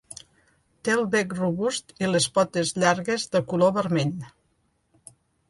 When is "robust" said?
1.39-1.93